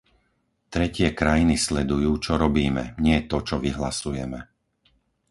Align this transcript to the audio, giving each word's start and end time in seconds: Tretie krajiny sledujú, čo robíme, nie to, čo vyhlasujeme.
Tretie 0.73 1.07
krajiny 1.21 1.55
sledujú, 1.65 2.09
čo 2.25 2.33
robíme, 2.43 2.83
nie 3.05 3.17
to, 3.31 3.37
čo 3.47 3.55
vyhlasujeme. 3.65 4.39